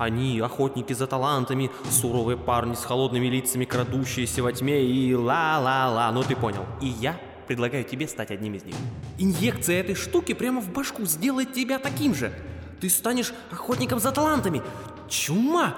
[0.00, 6.22] Они охотники за талантами, суровые парни с холодными лицами, крадущиеся во тьме и ла-ла-ла, ну
[6.22, 6.64] ты понял.
[6.80, 8.74] И я предлагаю тебе стать одним из них.
[9.18, 12.32] Инъекция этой штуки прямо в башку сделает тебя таким же.
[12.80, 14.62] Ты станешь охотником за талантами.
[15.06, 15.76] Чума!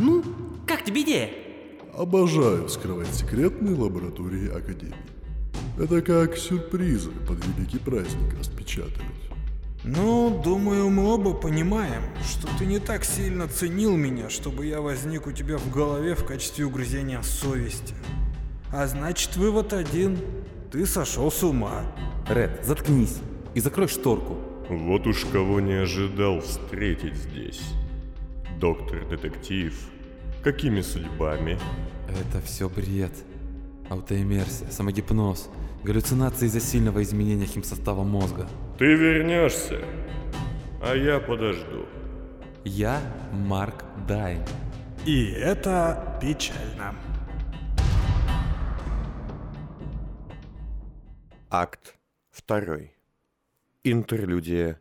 [0.00, 0.24] Ну,
[0.66, 1.30] как тебе идея?
[1.96, 4.96] Обожаю вскрывать секретные лаборатории Академии.
[5.78, 9.30] Это как сюрпризы под великий праздник распечатывать.
[9.82, 15.26] Ну, думаю, мы оба понимаем, что ты не так сильно ценил меня, чтобы я возник
[15.26, 17.94] у тебя в голове в качестве угрызения совести.
[18.72, 20.18] А значит, вывод один.
[20.70, 21.82] Ты сошел с ума.
[22.28, 23.16] Ред, заткнись
[23.54, 24.36] и закрой шторку.
[24.68, 27.62] Вот уж кого не ожидал встретить здесь.
[28.58, 29.74] Доктор-детектив.
[30.44, 31.58] Какими судьбами?
[32.06, 33.12] Это все бред.
[33.88, 35.48] Аутоиммерсия, самогипноз,
[35.82, 38.46] галлюцинации из-за сильного изменения химсостава мозга.
[38.80, 39.78] Ты вернешься,
[40.80, 41.84] а я подожду.
[42.64, 42.98] Я
[43.30, 44.42] Марк Дайн.
[45.04, 46.94] И это печально.
[51.50, 51.94] Акт
[52.48, 52.78] 2.
[53.84, 54.80] Интерлюдия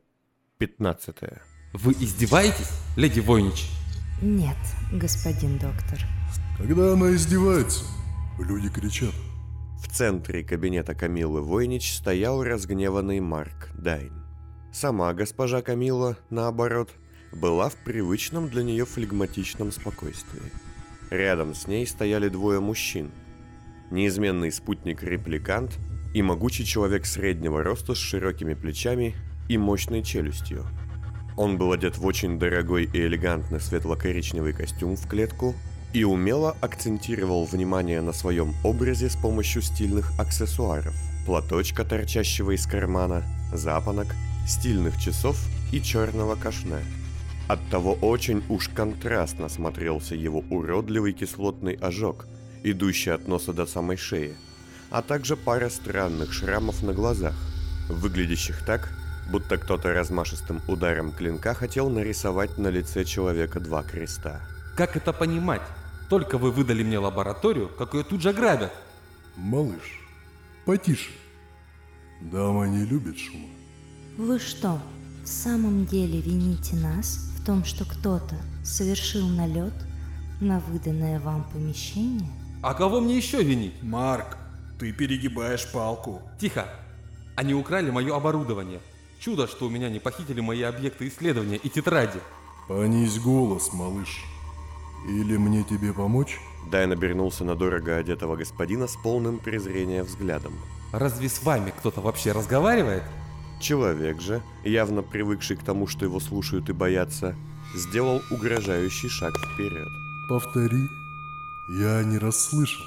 [0.59, 1.15] 15.
[1.73, 3.67] Вы издеваетесь, леди Войнич?
[4.21, 4.55] Нет,
[4.93, 5.99] господин доктор.
[6.57, 7.83] Когда она издевается,
[8.37, 9.13] люди кричат.
[9.89, 14.13] В центре кабинета Камилы Войнич стоял разгневанный Марк Дайн.
[14.71, 16.91] Сама госпожа Камила, наоборот,
[17.33, 20.51] была в привычном для нее флегматичном спокойствии.
[21.09, 23.09] Рядом с ней стояли двое мужчин.
[23.89, 25.79] Неизменный спутник-репликант
[26.13, 29.15] и могучий человек среднего роста с широкими плечами
[29.49, 30.67] и мощной челюстью.
[31.35, 35.55] Он был одет в очень дорогой и элегантный светло-коричневый костюм в клетку
[35.93, 43.23] и умело акцентировал внимание на своем образе с помощью стильных аксессуаров, платочка, торчащего из кармана,
[43.53, 44.15] запонок,
[44.47, 45.37] стильных часов
[45.71, 46.83] и черного кашне.
[47.47, 52.27] Оттого очень уж контрастно смотрелся его уродливый кислотный ожог,
[52.63, 54.35] идущий от носа до самой шеи,
[54.91, 57.35] а также пара странных шрамов на глазах,
[57.89, 58.91] выглядящих так,
[59.31, 64.41] будто кто-то размашистым ударом клинка хотел нарисовать на лице человека два креста.
[64.75, 65.61] Как это понимать?
[66.09, 68.73] Только вы выдали мне лабораторию, как ее тут же грабят.
[69.35, 70.01] Малыш,
[70.65, 71.11] потише.
[72.19, 73.47] Дама не любит шума.
[74.17, 74.81] Вы что,
[75.23, 79.73] в самом деле вините нас в том, что кто-то совершил налет
[80.41, 82.29] на выданное вам помещение?
[82.61, 83.81] А кого мне еще винить?
[83.83, 84.37] Марк,
[84.79, 86.21] ты перегибаешь палку.
[86.41, 86.65] Тихо.
[87.35, 88.81] Они украли мое оборудование.
[89.19, 92.19] Чудо, что у меня не похитили мои объекты исследования и тетради.
[92.67, 94.23] Понизь голос, малыш.
[95.07, 96.39] Или мне тебе помочь?
[96.71, 100.53] Дайн обернулся на дорого одетого господина с полным презрения взглядом.
[100.91, 103.03] Разве с вами кто-то вообще разговаривает?
[103.59, 107.35] Человек же, явно привыкший к тому, что его слушают и боятся,
[107.75, 109.87] сделал угрожающий шаг вперед.
[110.29, 110.87] Повтори.
[111.67, 112.85] Я не расслышал.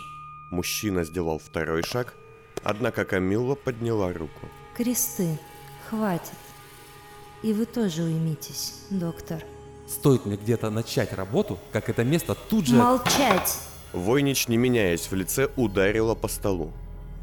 [0.50, 2.14] Мужчина сделал второй шаг,
[2.62, 4.48] однако Камилла подняла руку.
[4.76, 5.38] Кресты,
[5.88, 6.32] хватит.
[7.42, 9.42] И вы тоже уймитесь, доктор.
[9.92, 12.76] Стоит мне где-то начать работу, как это место тут же...
[12.76, 13.58] Молчать!
[13.92, 16.72] Войнич, не меняясь в лице, ударила по столу.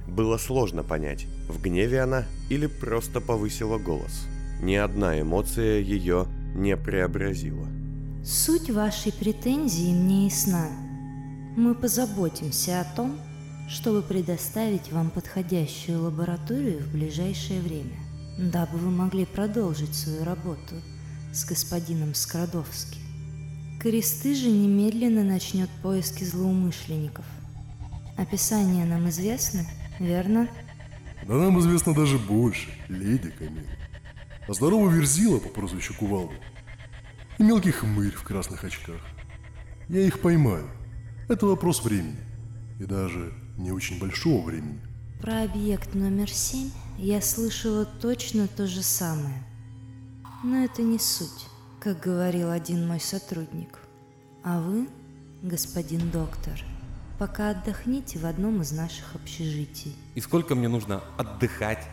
[0.08, 4.28] Было сложно понять, в гневе она или просто повысила голос.
[4.62, 7.66] Ни одна эмоция ее не преобразила.
[8.24, 10.68] Суть вашей претензии мне ясна.
[11.58, 13.20] Мы позаботимся о том,
[13.68, 17.98] чтобы предоставить вам подходящую лабораторию в ближайшее время,
[18.38, 20.76] дабы вы могли продолжить свою работу
[21.32, 23.00] с господином Скрадовски.
[23.80, 27.26] Кресты же немедленно начнет поиски злоумышленников.
[28.18, 29.66] Описание нам известно,
[30.00, 30.50] верно?
[31.26, 33.68] Да нам известно даже больше, леди Камила.
[34.48, 36.34] А здоровый Верзила по прозвищу Кувалда
[37.38, 39.02] и мелкий хмырь в красных очках.
[39.88, 40.70] Я их поймаю.
[41.30, 42.18] Это вопрос времени.
[42.80, 44.80] И даже не очень большого времени.
[45.22, 49.44] Про объект номер семь я слышала точно то же самое.
[50.42, 51.48] Но это не суть,
[51.82, 53.80] как говорил один мой сотрудник.
[54.42, 54.88] А вы,
[55.44, 56.64] господин доктор,
[57.18, 59.94] пока отдохните в одном из наших общежитий.
[60.16, 61.86] И сколько мне нужно отдыхать?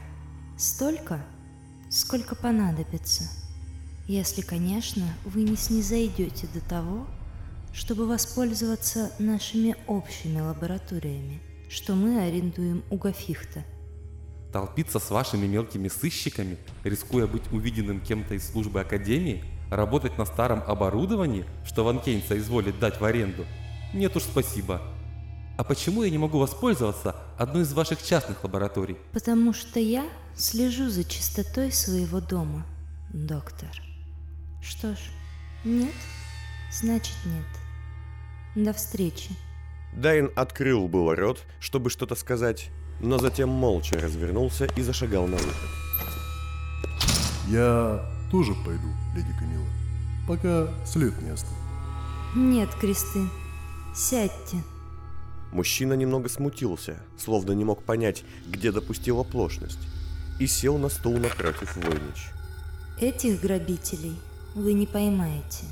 [0.56, 1.24] Столько,
[1.90, 3.24] сколько понадобится.
[4.06, 7.08] Если, конечно, вы не снизойдете до того,
[7.72, 13.64] чтобы воспользоваться нашими общими лабораториями, что мы арендуем у Гафихта.
[14.56, 20.62] Толпиться с вашими мелкими сыщиками, рискуя быть увиденным кем-то из службы Академии, работать на старом
[20.66, 23.44] оборудовании, что Ван Кейн соизволит дать в аренду?
[23.92, 24.80] Нет уж спасибо.
[25.58, 28.96] А почему я не могу воспользоваться одной из ваших частных лабораторий?
[29.12, 32.64] Потому что я слежу за чистотой своего дома,
[33.12, 33.68] доктор.
[34.62, 34.98] Что ж,
[35.64, 35.92] нет?
[36.72, 38.64] Значит, нет.
[38.64, 39.32] До встречи.
[39.92, 42.70] Дайн открыл было рот, чтобы что-то сказать,
[43.00, 45.70] но затем молча развернулся и зашагал на выход.
[47.48, 49.66] Я тоже пойду, леди Камила,
[50.26, 51.54] пока след не остыл.
[52.34, 53.20] Нет, Кресты,
[53.94, 54.62] сядьте.
[55.52, 59.78] Мужчина немного смутился, словно не мог понять, где допустил оплошность,
[60.40, 62.30] и сел на стул напротив Войнич.
[63.00, 64.16] Этих грабителей
[64.54, 65.66] вы не поймаете.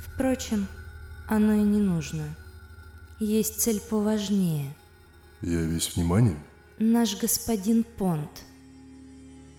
[0.00, 0.66] Впрочем,
[1.28, 2.36] оно и не нужно.
[3.18, 4.74] Есть цель поважнее.
[5.42, 6.36] Я весь внимание.
[6.78, 8.30] Наш господин Понт.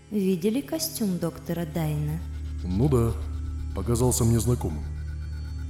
[0.09, 2.19] Видели костюм доктора Дайна?
[2.63, 3.13] Ну да,
[3.75, 4.83] показался мне знакомым.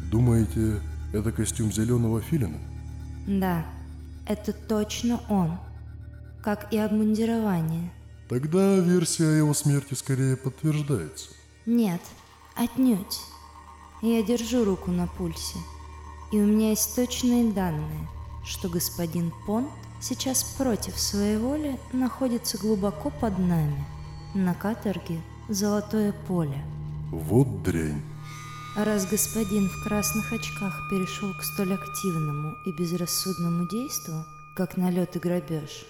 [0.10, 0.82] Думаете,
[1.14, 2.58] это костюм зеленого филина?
[3.28, 3.66] Да,
[4.26, 5.58] это точно он.
[6.42, 7.92] Как и обмундирование.
[8.30, 11.32] Тогда версия о его смерти скорее подтверждается.
[11.66, 12.02] Нет,
[12.56, 13.20] отнюдь.
[14.02, 15.58] Я держу руку на пульсе.
[16.32, 18.08] И у меня есть точные данные,
[18.46, 19.70] что господин Понт
[20.00, 23.86] сейчас против своей воли находится глубоко под нами,
[24.34, 26.64] на каторге «Золотое поле».
[27.12, 28.02] Вот дрянь.
[28.76, 34.24] А раз господин в красных очках перешел к столь активному и безрассудному действу,
[34.56, 35.86] как налет и грабеж,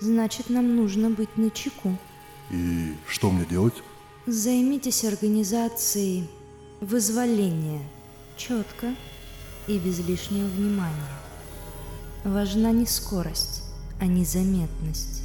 [0.00, 1.96] значит, нам нужно быть на чеку.
[2.50, 3.82] И что мне делать?
[4.26, 6.28] Займитесь организацией
[6.80, 7.82] вызволения
[8.36, 8.94] четко
[9.66, 11.18] и без лишнего внимания.
[12.24, 13.62] Важна не скорость,
[14.00, 15.22] а незаметность.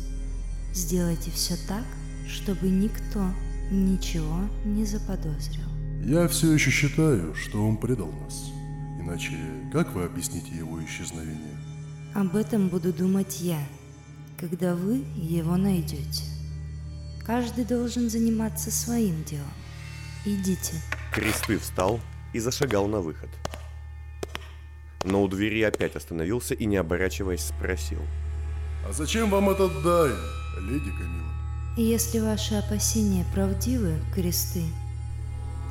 [0.74, 1.86] Сделайте все так,
[2.28, 3.26] чтобы никто
[3.72, 5.64] ничего не заподозрил.
[6.04, 8.52] Я все еще считаю, что он предал нас.
[9.00, 9.32] Иначе
[9.72, 11.58] как вы объясните его исчезновение?
[12.14, 13.60] Об этом буду думать я,
[14.38, 16.26] когда вы его найдете.
[17.26, 19.46] Каждый должен заниматься своим делом.
[20.26, 20.74] Идите.
[21.14, 22.02] Кресты встал
[22.34, 23.30] и зашагал на выход.
[25.04, 28.02] Но у двери опять остановился и, не оборачиваясь, спросил.
[28.88, 30.16] А зачем вам этот Дайн,
[30.62, 31.30] леди Камила?
[31.78, 34.64] Если ваши опасения правдивы, кресты,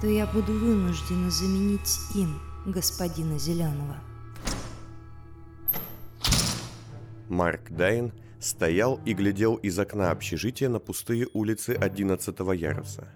[0.01, 3.97] то я буду вынуждена заменить им господина Зеленого.
[7.29, 13.09] Марк Дайн стоял и глядел из окна общежития на пустые улицы 11 яруса.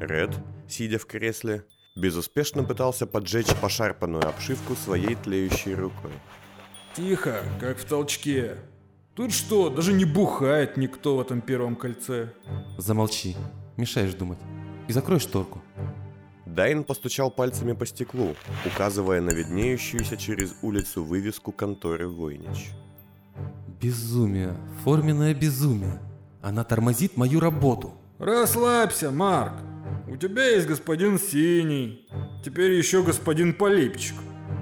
[0.00, 0.38] Ред,
[0.68, 1.64] сидя в кресле,
[2.00, 6.12] безуспешно пытался поджечь пошарпанную обшивку своей тлеющей рукой.
[6.96, 8.56] Тихо, как в толчке.
[9.14, 12.32] Тут что, даже не бухает никто в этом первом кольце.
[12.78, 13.36] Замолчи,
[13.76, 14.38] мешаешь думать.
[14.88, 15.62] И закрой шторку.
[16.46, 18.34] Дайн постучал пальцами по стеклу,
[18.66, 22.70] указывая на виднеющуюся через улицу вывеску конторы Войнич.
[23.80, 26.00] Безумие, форменное безумие.
[26.42, 27.92] Она тормозит мою работу.
[28.18, 29.52] Расслабься, Марк.
[30.10, 32.04] У тебя есть господин Синий.
[32.44, 34.16] Теперь еще господин Полипчик.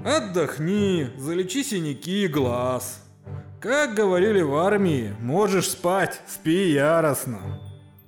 [0.05, 3.03] Отдохни, залечи синяки и глаз.
[3.59, 7.39] Как говорили в армии, можешь спать, спи яростно.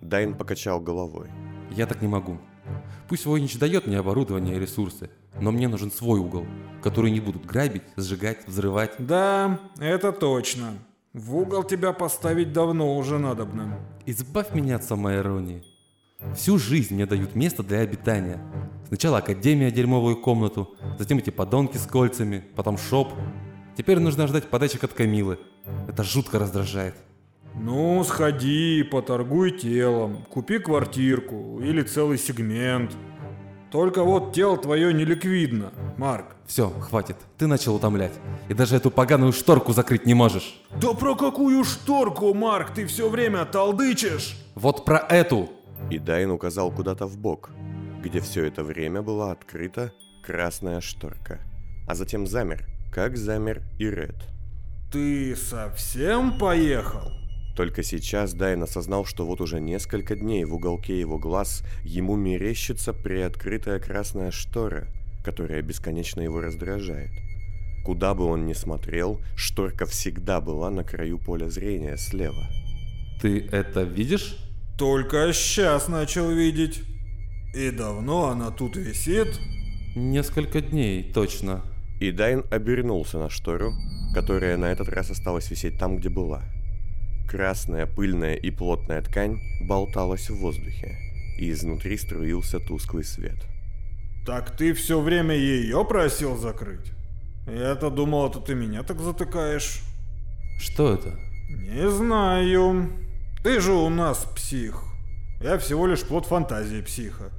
[0.02, 1.32] Дайн покачал головой.
[1.72, 2.38] Я так не могу.
[3.10, 5.10] Пусть Войнич дает мне оборудование и ресурсы,
[5.40, 6.46] но мне нужен свой угол,
[6.84, 8.94] который не будут грабить, сжигать, взрывать.
[9.00, 10.76] Да, это точно.
[11.14, 13.80] В угол тебя поставить давно уже надобно.
[14.06, 15.71] Избавь меня от самоиронии.
[16.36, 18.40] Всю жизнь мне дают место для обитания.
[18.88, 23.14] Сначала академия дерьмовую комнату, затем эти подонки с кольцами, потом шоп.
[23.78, 25.40] Теперь нужно ждать подачек от Камилы.
[25.88, 26.96] Это жутко раздражает.
[27.56, 32.96] Ну, сходи, поторгуй телом, купи квартирку или целый сегмент.
[33.72, 36.36] Только вот тело твое не ликвидно, Марк.
[36.46, 37.16] Все, хватит.
[37.38, 38.12] Ты начал утомлять.
[38.50, 40.62] И даже эту поганую шторку закрыть не можешь.
[40.82, 44.38] Да про какую шторку, Марк, ты все время толдычишь?
[44.56, 45.50] Вот про эту.
[45.92, 47.50] И Дайн указал куда-то в бок,
[48.02, 49.92] где все это время была открыта
[50.24, 51.42] красная шторка.
[51.86, 54.16] А затем замер, как замер и Ред.
[54.90, 57.12] Ты совсем поехал?
[57.58, 62.94] Только сейчас Дайн осознал, что вот уже несколько дней в уголке его глаз ему мерещится
[62.94, 64.88] приоткрытая красная штора,
[65.26, 67.12] которая бесконечно его раздражает.
[67.84, 72.48] Куда бы он ни смотрел, шторка всегда была на краю поля зрения слева.
[73.22, 74.38] Ты это видишь?
[74.78, 76.82] Только сейчас начал видеть.
[77.54, 79.40] И давно она тут висит?
[79.96, 81.64] Несколько дней, точно.
[82.00, 83.74] И Дайн обернулся на штору,
[84.14, 86.44] которая на этот раз осталась висеть там, где была.
[87.30, 90.98] Красная, пыльная и плотная ткань болталась в воздухе,
[91.38, 93.38] и изнутри струился тусклый свет.
[94.26, 96.92] Так ты все время ее просил закрыть?
[97.48, 99.82] Я-то думал, это ты меня так затыкаешь.
[100.60, 101.20] Что это?
[101.50, 102.92] Не знаю.
[103.44, 104.84] Ты же у нас псих.
[105.42, 107.32] Я всего лишь плод фантазии психа.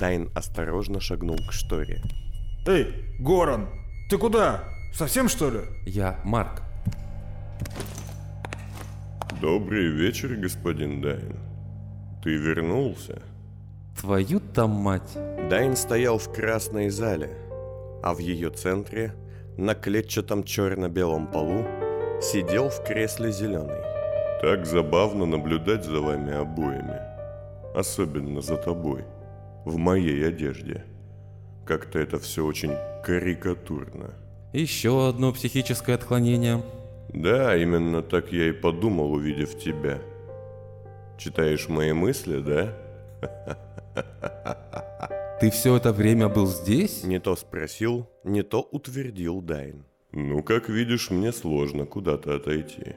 [0.00, 2.02] Дайн осторожно шагнул к шторе.
[2.66, 3.68] Эй, Горан,
[4.08, 4.64] ты куда?
[4.94, 5.60] Совсем что ли?
[5.84, 6.62] Я Марк.
[9.42, 11.36] Добрый вечер, господин Дайн.
[12.24, 13.20] Ты вернулся?
[14.00, 15.12] Твою там мать.
[15.50, 17.36] Дайн стоял в красной зале,
[18.02, 19.12] а в ее центре,
[19.58, 21.66] на клетчатом черно-белом полу,
[22.22, 23.97] сидел в кресле зеленый.
[24.40, 27.00] Так забавно наблюдать за вами обоими.
[27.74, 29.04] Особенно за тобой.
[29.64, 30.84] В моей одежде.
[31.66, 32.72] Как-то это все очень
[33.04, 34.14] карикатурно.
[34.52, 36.62] Еще одно психическое отклонение.
[37.12, 39.98] Да, именно так я и подумал, увидев тебя.
[41.18, 42.74] Читаешь мои мысли, да?
[45.40, 47.02] Ты все это время был здесь?
[47.02, 49.84] Не то спросил, не то утвердил Дайн.
[50.12, 52.94] Ну, как видишь, мне сложно куда-то отойти.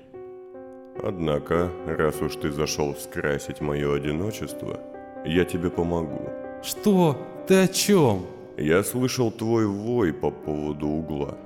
[1.03, 4.79] Однако, раз уж ты зашел скрасить мое одиночество,
[5.25, 6.29] я тебе помогу.
[6.63, 7.17] Что?
[7.47, 8.25] Ты о чем?
[8.57, 11.37] Я слышал твой вой по поводу угла.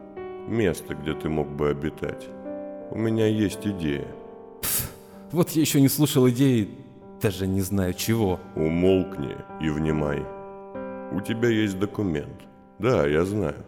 [0.48, 2.28] Место, где ты мог бы обитать.
[2.92, 4.08] У меня есть идея.
[5.32, 6.70] Вот я еще не слушал идеи,
[7.22, 8.40] даже не знаю чего.
[8.56, 10.24] Умолкни и внимай.
[11.12, 12.44] У тебя есть документ.
[12.80, 13.66] Да, я знаю.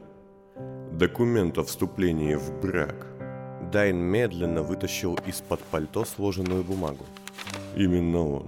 [0.91, 3.07] Документ о вступлении в брак.
[3.72, 7.06] Дайн медленно вытащил из-под пальто сложенную бумагу.
[7.76, 8.48] Именно он.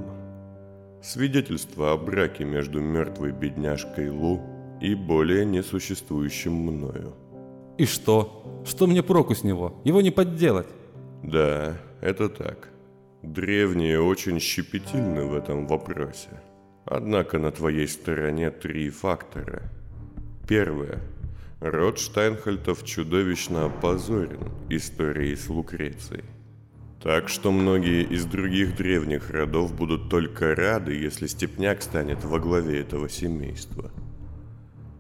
[1.02, 4.42] Свидетельство о браке между мертвой бедняжкой Лу
[4.82, 7.14] и более несуществующим мною.
[7.78, 8.64] И что?
[8.66, 9.82] Что мне проку с него?
[9.86, 10.68] Его не подделать.
[11.24, 12.70] Да, это так.
[13.22, 16.30] Древние очень щепетильны в этом вопросе.
[16.86, 19.64] Однако на твоей стороне три фактора.
[20.48, 21.00] Первое.
[21.62, 26.24] Род Штайнхальтов чудовищно опозорен историей с Лукрецией.
[27.04, 32.80] Так что многие из других древних родов будут только рады, если Степняк станет во главе
[32.80, 33.92] этого семейства.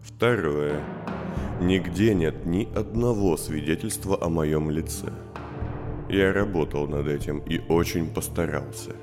[0.01, 0.81] Второе.
[1.61, 5.13] Нигде нет ни одного свидетельства о моем лице.
[6.09, 8.95] Я работал над этим и очень постарался.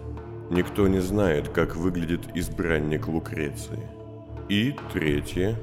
[0.51, 3.81] Никто не знает, как выглядит избранник Лукреции.
[4.51, 5.59] И третье.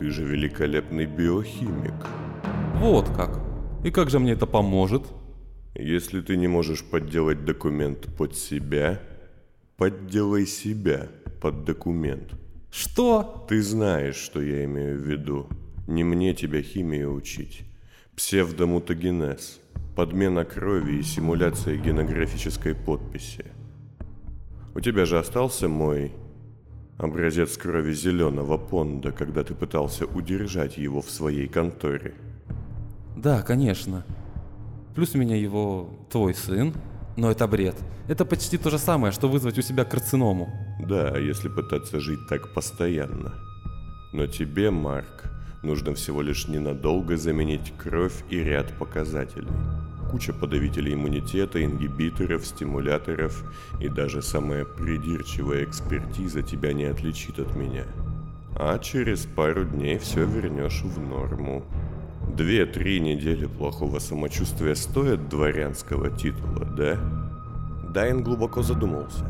[0.00, 1.92] Ты же великолепный биохимик.
[2.76, 3.38] Вот как.
[3.84, 5.02] И как же мне это поможет?
[5.74, 8.98] Если ты не можешь подделать документ под себя,
[9.76, 11.10] подделай себя
[11.42, 12.32] под документ.
[12.70, 13.44] Что?
[13.46, 15.48] Ты знаешь, что я имею в виду.
[15.86, 17.64] Не мне тебя химии учить.
[18.16, 19.60] Псевдомутагенез.
[19.94, 23.44] Подмена крови и симуляция генографической подписи.
[24.74, 26.12] У тебя же остался мой
[27.00, 32.14] образец крови зеленого понда, когда ты пытался удержать его в своей конторе.
[33.16, 34.04] Да, конечно.
[34.94, 36.74] Плюс у меня его твой сын.
[37.16, 37.74] Но это бред.
[38.08, 40.48] Это почти то же самое, что вызвать у себя карциному.
[40.80, 43.34] Да, если пытаться жить так постоянно.
[44.12, 45.30] Но тебе, Марк,
[45.62, 49.48] нужно всего лишь ненадолго заменить кровь и ряд показателей.
[50.10, 53.44] Куча подавителей иммунитета, ингибиторов, стимуляторов
[53.80, 57.84] и даже самая придирчивая экспертиза тебя не отличит от меня.
[58.56, 61.64] А через пару дней все вернешь в норму.
[62.36, 66.98] Две-три недели плохого самочувствия стоят дворянского титула, да?
[67.88, 69.24] Дайн глубоко задумался.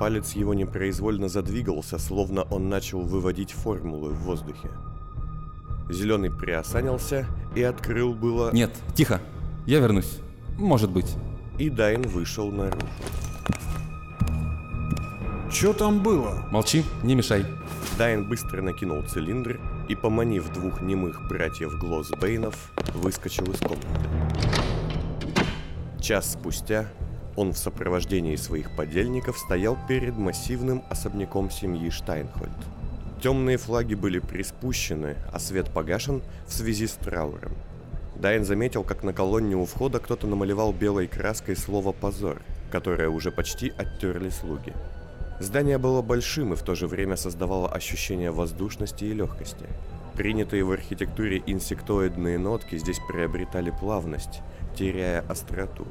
[0.00, 4.70] Палец его непроизвольно задвигался, словно он начал выводить формулы в воздухе.
[5.90, 8.50] Зеленый приосанился и открыл было...
[8.52, 9.20] Нет, тихо.
[9.66, 10.20] Я вернусь.
[10.58, 11.16] Может быть.
[11.58, 12.86] И Дайн вышел наружу.
[15.52, 16.46] Чё там было?
[16.52, 17.44] Молчи, не мешай.
[17.98, 19.58] Дайн быстро накинул цилиндр
[19.88, 23.86] и, поманив двух немых братьев Глоз Бэйнов, выскочил из комнаты.
[26.00, 26.86] Час спустя
[27.34, 32.52] он в сопровождении своих подельников стоял перед массивным особняком семьи Штайнхольд.
[33.20, 37.52] Темные флаги были приспущены, а свет погашен в связи с трауром.
[38.20, 43.30] Дайн заметил, как на колонне у входа кто-то намалевал белой краской слово «позор», которое уже
[43.30, 44.72] почти оттерли слуги.
[45.38, 49.66] Здание было большим и в то же время создавало ощущение воздушности и легкости.
[50.14, 54.40] Принятые в архитектуре инсектоидные нотки здесь приобретали плавность,
[54.74, 55.86] теряя остроту.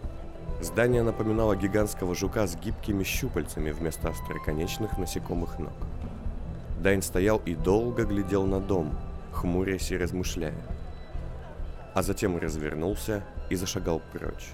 [0.61, 5.73] Здание напоминало гигантского жука с гибкими щупальцами вместо остроконечных насекомых ног.
[6.81, 8.97] Дайн стоял и долго глядел на дом,
[9.31, 10.74] хмурясь и размышляя.
[11.95, 14.49] А затем развернулся и зашагал прочь.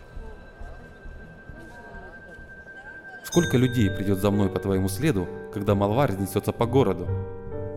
[3.23, 7.07] Сколько людей придет за мной по твоему следу, когда молва разнесется по городу?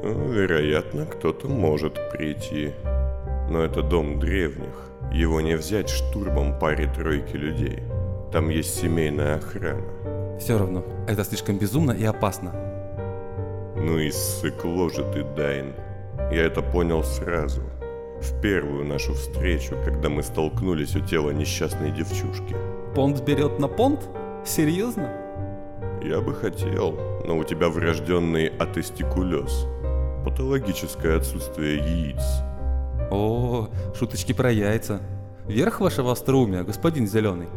[0.03, 2.75] Вероятно, кто-то может прийти.
[3.49, 4.91] Но это дом древних.
[5.11, 7.83] Его не взять штурмом паре-тройки людей.
[8.33, 10.39] Там есть семейная охрана.
[10.39, 12.53] Все равно, это слишком безумно и опасно.
[13.77, 15.73] Ну и ссыкло же ты, Дайн.
[16.31, 17.63] Я это понял сразу.
[18.25, 22.57] В первую нашу встречу, когда мы столкнулись у тела несчастной девчушки.
[22.95, 24.09] Понт берет на понт?
[24.47, 25.13] Серьезно?
[26.03, 29.67] Я бы хотел, но у тебя врожденный атестикулез.
[30.25, 32.23] Патологическое отсутствие яиц.
[33.11, 35.03] О, шуточки про яйца.
[35.47, 37.49] Верх вашего остроумия, господин Зеленый.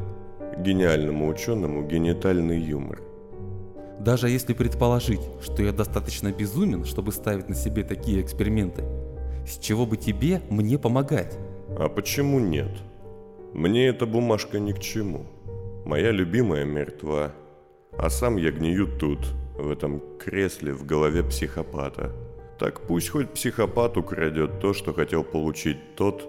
[0.57, 2.99] Гениальному ученому генитальный юмор.
[3.99, 8.83] Даже если предположить, что я достаточно безумен, чтобы ставить на себе такие эксперименты,
[9.47, 11.37] с чего бы тебе мне помогать?
[11.77, 12.71] А почему нет?
[13.53, 15.25] Мне эта бумажка ни к чему.
[15.85, 17.31] Моя любимая мертва,
[17.97, 19.19] а сам я гнию тут,
[19.57, 22.11] в этом кресле в голове психопата.
[22.59, 26.27] Так пусть хоть психопат украдет то, что хотел получить тот,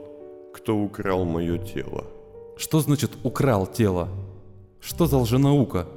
[0.55, 2.05] кто украл мое тело.
[2.57, 4.09] Что значит украл тело?
[4.81, 5.89] Что за лженаука?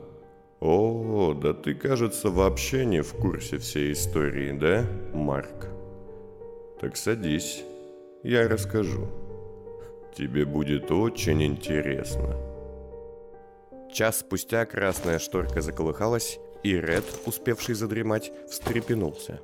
[0.59, 5.67] О, да ты, кажется, вообще не в курсе всей истории, да, Марк?
[6.81, 7.63] Так садись,
[8.23, 9.07] я расскажу.
[10.17, 12.35] Тебе будет очень интересно.
[13.93, 19.39] Час спустя красная шторка заколыхалась, и Ред, успевший задремать, встрепенулся.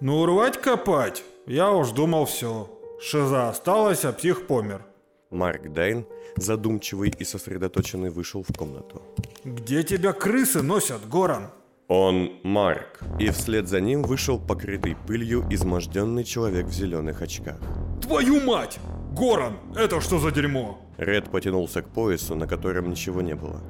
[0.00, 1.24] Ну, урвать копать?
[1.46, 2.68] Я уж думал все.
[3.00, 4.84] Шиза осталась, а псих помер.
[5.30, 6.04] Марк Дайн,
[6.36, 9.00] задумчивый и сосредоточенный, вышел в комнату.
[9.42, 11.50] Где тебя крысы носят, Горан?
[11.88, 13.00] Он Марк.
[13.18, 17.58] И вслед за ним вышел покрытый пылью изможденный человек в зеленых очках.
[18.00, 18.78] Твою мать!
[19.12, 20.80] Горан, это что за дерьмо?
[20.96, 23.60] Ред потянулся к поясу, на котором ничего не было.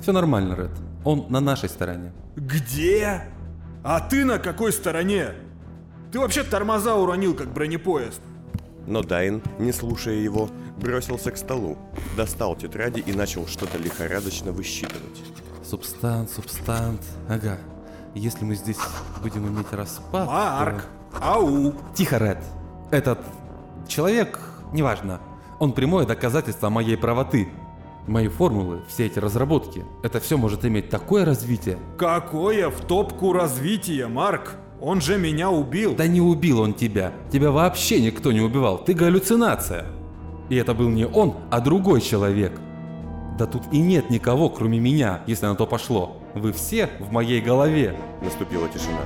[0.00, 0.70] Все нормально, Ред.
[1.04, 2.12] Он на нашей стороне.
[2.36, 3.22] Где?
[3.82, 5.30] А ты на какой стороне?
[6.12, 8.20] Ты вообще тормоза уронил, как бронепоезд.
[8.86, 10.48] Но Дайн, не слушая его,
[10.80, 11.76] бросился к столу,
[12.16, 15.22] достал тетради и начал что-то лихорадочно высчитывать.
[15.64, 17.00] Субстант, субстант.
[17.28, 17.58] Ага.
[18.14, 18.78] Если мы здесь
[19.22, 20.26] будем иметь распад...
[20.26, 21.72] Марк, то- ау.
[21.94, 22.38] Тихо, Ред.
[22.90, 23.18] Этот
[23.88, 24.38] человек,
[24.72, 25.20] неважно,
[25.58, 27.48] он прямое доказательство моей правоты.
[28.06, 31.78] Мои формулы, все эти разработки, это все может иметь такое развитие.
[31.98, 34.56] Какое в топку развитие, Марк?
[34.78, 35.94] Он же меня убил.
[35.96, 37.12] Да не убил он тебя.
[37.32, 38.76] Тебя вообще никто не убивал.
[38.76, 39.86] Ты галлюцинация.
[40.50, 42.52] И это был не он, а другой человек.
[43.38, 46.22] Да тут и нет никого, кроме меня, если на то пошло.
[46.34, 47.96] Вы все в моей голове.
[48.22, 49.00] Наступила тишина.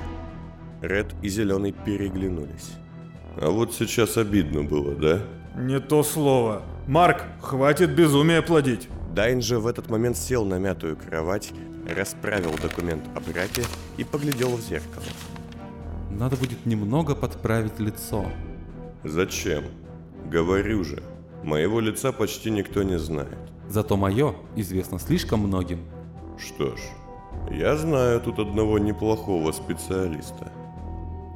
[0.82, 2.72] Ред и Зеленый переглянулись.
[3.36, 5.20] А вот сейчас обидно было, да?
[5.56, 6.62] Не то слово.
[6.86, 8.88] Марк, хватит безумие плодить.
[9.14, 11.52] Дайн же в этот момент сел на мятую кровать,
[11.88, 13.64] расправил документ о браке
[13.96, 15.04] и поглядел в зеркало.
[16.10, 18.26] Надо будет немного подправить лицо.
[19.04, 19.64] Зачем?
[20.30, 21.02] Говорю же,
[21.42, 23.38] моего лица почти никто не знает.
[23.68, 25.80] Зато мое известно слишком многим.
[26.38, 26.80] Что ж,
[27.50, 30.50] я знаю тут одного неплохого специалиста.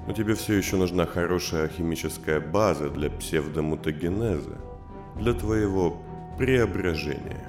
[0.07, 4.59] Но тебе все еще нужна хорошая химическая база для псевдомутагенеза,
[5.16, 5.99] для твоего
[6.38, 7.47] преображения.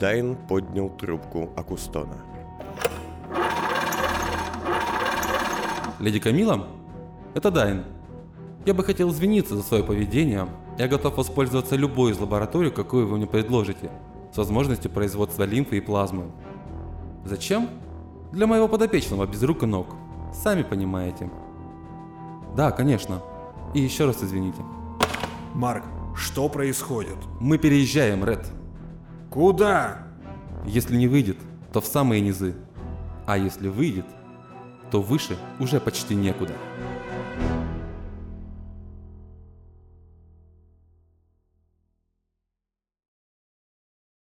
[0.00, 2.16] Дайн поднял трубку Акустона.
[6.00, 6.66] Леди Камила?
[7.34, 7.84] Это Дайн.
[8.64, 10.48] Я бы хотел извиниться за свое поведение.
[10.78, 13.90] Я готов воспользоваться любой из лабораторий, какую вы мне предложите,
[14.34, 16.24] с возможностью производства лимфы и плазмы.
[17.24, 17.68] Зачем?
[18.32, 19.94] Для моего подопечного без рук и ног.
[20.32, 21.30] Сами понимаете.
[22.56, 23.22] Да, конечно.
[23.74, 24.60] И еще раз извините.
[25.54, 25.84] Марк,
[26.16, 27.16] что происходит?
[27.38, 28.44] Мы переезжаем, Ред.
[29.30, 30.08] Куда?
[30.66, 31.38] Если не выйдет,
[31.72, 32.56] то в самые низы.
[33.26, 34.06] А если выйдет,
[34.90, 36.54] то выше уже почти некуда.